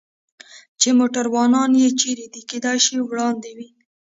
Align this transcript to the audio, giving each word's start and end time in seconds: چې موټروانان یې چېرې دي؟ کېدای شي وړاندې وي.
چې 0.79 0.89
موټروانان 0.99 1.71
یې 1.81 1.89
چېرې 1.99 2.27
دي؟ 2.33 2.41
کېدای 2.49 2.77
شي 2.85 2.95
وړاندې 3.01 3.49
وي. 3.57 3.69